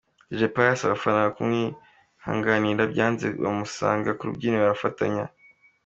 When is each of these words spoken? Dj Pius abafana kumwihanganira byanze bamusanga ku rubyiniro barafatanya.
Dj 0.35 0.41
Pius 0.53 0.81
abafana 0.87 1.21
kumwihanganira 1.35 2.83
byanze 2.93 3.25
bamusanga 3.43 4.09
ku 4.17 4.23
rubyiniro 4.29 4.61
barafatanya. 4.65 5.25